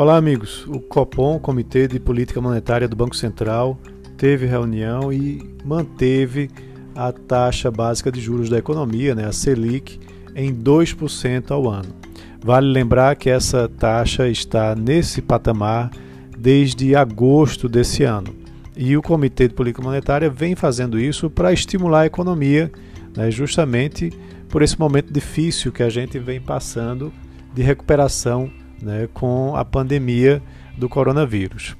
[0.00, 0.66] Olá, amigos.
[0.66, 3.78] O COPOM, Comitê de Política Monetária do Banco Central,
[4.16, 6.48] teve reunião e manteve
[6.94, 10.00] a taxa básica de juros da economia, né, a Selic,
[10.34, 11.94] em 2% ao ano.
[12.42, 15.90] Vale lembrar que essa taxa está nesse patamar
[16.34, 18.34] desde agosto desse ano.
[18.74, 22.72] E o Comitê de Política Monetária vem fazendo isso para estimular a economia,
[23.14, 24.10] né, justamente
[24.48, 27.12] por esse momento difícil que a gente vem passando
[27.54, 30.42] de recuperação né, com a pandemia
[30.76, 31.76] do coronavírus.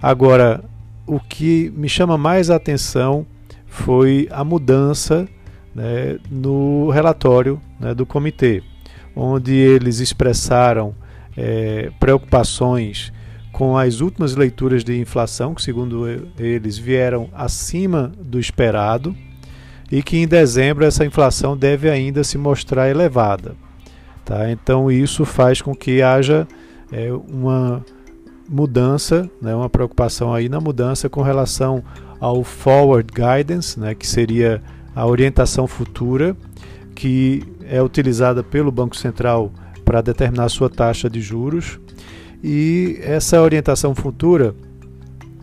[0.00, 0.62] Agora,
[1.06, 3.26] o que me chama mais a atenção
[3.66, 5.28] foi a mudança
[5.74, 8.62] né, no relatório né, do comitê,
[9.14, 10.94] onde eles expressaram
[11.36, 13.12] é, preocupações
[13.52, 16.06] com as últimas leituras de inflação, que segundo
[16.38, 19.14] eles vieram acima do esperado,
[19.90, 23.54] e que em dezembro essa inflação deve ainda se mostrar elevada.
[24.24, 24.50] Tá?
[24.50, 26.46] Então isso faz com que haja
[26.90, 27.84] é, uma
[28.48, 31.82] mudança, né, uma preocupação aí na mudança com relação
[32.20, 34.62] ao forward guidance, né, que seria
[34.94, 36.36] a orientação futura
[36.94, 39.50] que é utilizada pelo Banco Central
[39.84, 41.80] para determinar sua taxa de juros.
[42.44, 44.54] E essa orientação futura,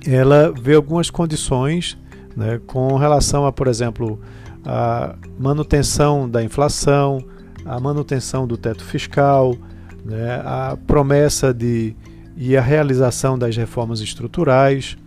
[0.05, 1.97] ela vê algumas condições
[2.35, 4.19] né, com relação a, por exemplo,
[4.65, 7.19] a manutenção da inflação,
[7.65, 9.55] a manutenção do teto fiscal,
[10.03, 11.95] né, a promessa de
[12.35, 14.97] e a realização das reformas estruturais.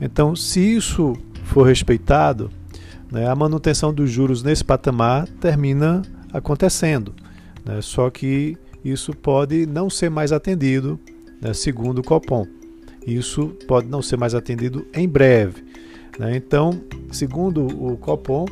[0.00, 1.12] Então, se isso
[1.44, 2.50] for respeitado,
[3.12, 6.00] né, a manutenção dos juros nesse patamar termina
[6.32, 7.14] acontecendo.
[7.64, 10.98] Né, só que isso pode não ser mais atendido,
[11.40, 12.46] né, segundo o Copom.
[13.06, 15.64] Isso pode não ser mais atendido em breve.
[16.18, 16.36] Né.
[16.36, 18.46] Então, segundo o Copom,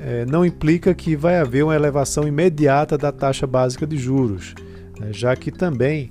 [0.00, 4.54] é, não implica que vai haver uma elevação imediata da taxa básica de juros,
[4.98, 6.08] né, já que também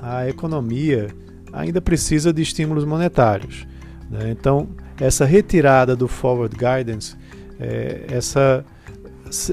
[0.00, 1.08] a economia
[1.52, 3.66] ainda precisa de estímulos monetários.
[4.10, 4.30] Né?
[4.30, 4.68] Então,
[5.00, 7.16] essa retirada do forward guidance,
[7.58, 8.64] é, essa,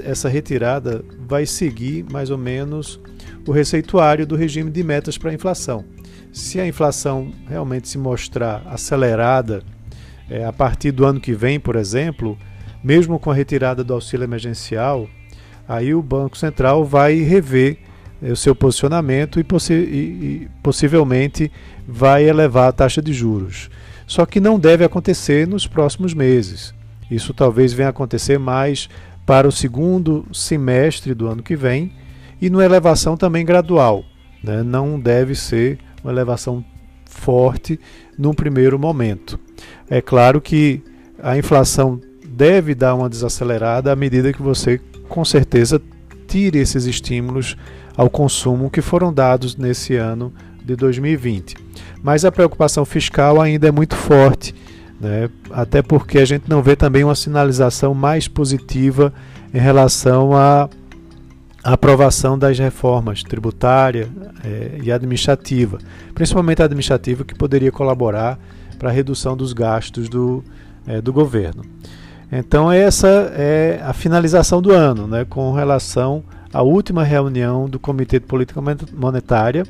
[0.04, 3.00] essa retirada vai seguir mais ou menos
[3.46, 5.84] o receituário do regime de metas para a inflação.
[6.32, 9.62] Se a inflação realmente se mostrar acelerada
[10.30, 12.38] é, a partir do ano que vem, por exemplo,
[12.82, 15.08] mesmo com a retirada do auxílio emergencial,
[15.68, 17.78] aí o Banco Central vai rever
[18.22, 21.50] é, o seu posicionamento e, possi e, e possivelmente
[21.86, 23.70] vai elevar a taxa de juros.
[24.06, 26.74] Só que não deve acontecer nos próximos meses.
[27.10, 28.88] Isso talvez venha acontecer mais
[29.24, 31.92] para o segundo semestre do ano que vem
[32.40, 34.04] e numa elevação também gradual.
[34.42, 34.62] Né?
[34.62, 36.64] Não deve ser uma elevação
[37.04, 37.78] forte
[38.18, 39.38] num primeiro momento.
[39.88, 40.82] É claro que
[41.22, 42.00] a inflação
[42.42, 45.80] deve dar uma desacelerada à medida que você, com certeza,
[46.26, 47.56] tire esses estímulos
[47.96, 50.32] ao consumo que foram dados nesse ano
[50.64, 51.54] de 2020.
[52.02, 54.52] Mas a preocupação fiscal ainda é muito forte,
[55.00, 55.30] né?
[55.52, 59.14] até porque a gente não vê também uma sinalização mais positiva
[59.54, 60.68] em relação à
[61.62, 64.08] aprovação das reformas tributária
[64.42, 65.78] é, e administrativa,
[66.12, 68.36] principalmente a administrativa, que poderia colaborar
[68.80, 70.42] para a redução dos gastos do,
[70.88, 71.62] é, do governo.
[72.34, 78.18] Então essa é a finalização do ano, né, com relação à última reunião do Comitê
[78.18, 78.58] de Política
[78.94, 79.64] Monetária.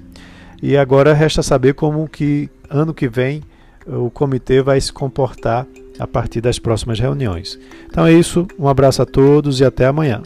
[0.62, 3.42] E agora resta saber como que ano que vem
[3.84, 5.66] o comitê vai se comportar
[5.98, 7.58] a partir das próximas reuniões.
[7.86, 10.22] Então é isso, um abraço a todos e até amanhã.